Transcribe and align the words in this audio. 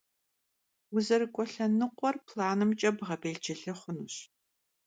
Vuzerık'ue 0.91 1.45
lhenıkhuer 1.51 2.15
planımç'e 2.27 2.91
bğebêlcılı 2.99 3.71
xhunuş. 3.79 4.15